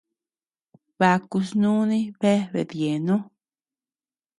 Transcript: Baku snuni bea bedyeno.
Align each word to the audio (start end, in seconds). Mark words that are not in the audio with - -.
Baku 0.99 1.37
snuni 1.49 1.99
bea 2.19 2.41
bedyeno. 2.53 3.15